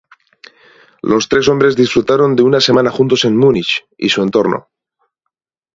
Los 1.03 1.29
tres 1.29 1.47
hombres 1.47 1.75
disfrutaron 1.75 2.35
de 2.35 2.41
una 2.41 2.59
semana 2.59 2.89
juntos 2.89 3.23
en 3.23 3.37
Múnich 3.37 3.85
y 3.97 4.09
su 4.09 4.23
entorno. 4.23 4.67